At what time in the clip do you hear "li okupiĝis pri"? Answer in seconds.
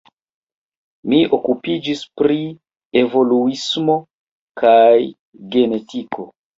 1.13-2.39